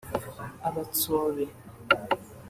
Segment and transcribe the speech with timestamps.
[0.67, 1.43] abatsobe